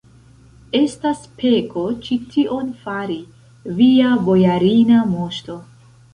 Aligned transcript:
estas 0.77 1.19
peko 1.41 1.83
ĉi 2.07 2.17
tion 2.31 2.73
fari, 2.87 3.19
via 3.83 4.17
bojarina 4.31 5.05
moŝto! 5.13 5.61